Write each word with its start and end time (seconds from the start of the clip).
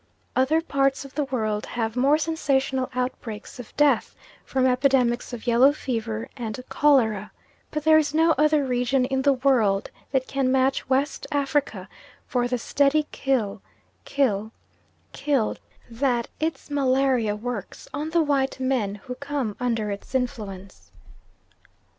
Other 0.35 0.61
parts 0.61 1.05
of 1.05 1.13
the 1.13 1.25
world 1.25 1.67
have 1.67 1.95
more 1.95 2.17
sensational 2.17 2.89
outbreaks 2.95 3.59
of 3.59 3.71
death 3.77 4.15
from 4.43 4.65
epidemics 4.65 5.31
of 5.31 5.45
yellow 5.45 5.71
fever 5.73 6.27
and 6.35 6.59
cholera, 6.69 7.31
but 7.69 7.83
there 7.83 7.99
is 7.99 8.11
no 8.11 8.31
other 8.31 8.65
region 8.65 9.05
in 9.05 9.21
the 9.21 9.33
world 9.33 9.91
that 10.11 10.25
can 10.27 10.51
match 10.51 10.89
West 10.89 11.27
Africa 11.31 11.87
for 12.25 12.47
the 12.47 12.57
steady 12.57 13.05
kill, 13.11 13.61
kill, 14.03 14.49
kill 15.11 15.57
that 15.87 16.29
its 16.39 16.71
malaria 16.71 17.35
works 17.35 17.87
on 17.93 18.09
the 18.09 18.23
white 18.23 18.59
men 18.59 18.95
who 18.95 19.13
come 19.13 19.55
under 19.59 19.91
its 19.91 20.15
influence. 20.15 20.89